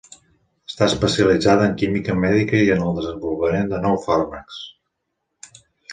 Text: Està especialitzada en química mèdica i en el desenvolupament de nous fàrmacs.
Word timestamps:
Està 0.69 0.85
especialitzada 0.91 1.67
en 1.71 1.75
química 1.83 2.15
mèdica 2.23 2.61
i 2.69 2.73
en 2.77 2.81
el 2.87 2.97
desenvolupament 3.01 3.69
de 3.75 3.83
nous 3.85 4.09
fàrmacs. 4.11 4.63